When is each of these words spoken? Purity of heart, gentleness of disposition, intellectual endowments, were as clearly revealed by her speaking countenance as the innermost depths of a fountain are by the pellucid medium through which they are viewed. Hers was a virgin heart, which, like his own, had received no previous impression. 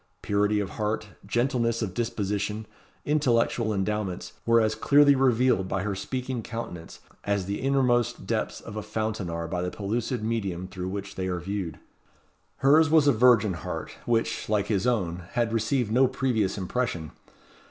Purity 0.23 0.59
of 0.59 0.71
heart, 0.71 1.09
gentleness 1.27 1.83
of 1.83 1.93
disposition, 1.93 2.65
intellectual 3.05 3.71
endowments, 3.71 4.33
were 4.47 4.59
as 4.59 4.73
clearly 4.73 5.13
revealed 5.13 5.67
by 5.67 5.83
her 5.83 5.93
speaking 5.93 6.41
countenance 6.41 7.01
as 7.23 7.45
the 7.45 7.61
innermost 7.61 8.25
depths 8.25 8.59
of 8.61 8.75
a 8.75 8.81
fountain 8.81 9.29
are 9.29 9.47
by 9.47 9.61
the 9.61 9.69
pellucid 9.69 10.23
medium 10.23 10.67
through 10.67 10.89
which 10.89 11.13
they 11.13 11.27
are 11.27 11.39
viewed. 11.39 11.77
Hers 12.57 12.89
was 12.89 13.05
a 13.07 13.13
virgin 13.13 13.53
heart, 13.53 13.91
which, 14.07 14.49
like 14.49 14.69
his 14.69 14.87
own, 14.87 15.25
had 15.33 15.53
received 15.53 15.91
no 15.91 16.07
previous 16.07 16.57
impression. 16.57 17.11